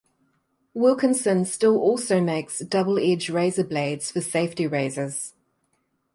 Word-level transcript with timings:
Wilkinson 0.73 1.45
still 1.45 1.77
also 1.77 2.19
makes 2.21 2.57
double 2.57 2.97
edge 2.97 3.29
razor 3.29 3.63
blades 3.63 4.09
for 4.09 4.19
safety 4.19 4.65
razors. 4.65 5.35